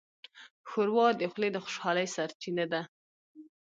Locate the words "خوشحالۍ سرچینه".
1.63-2.65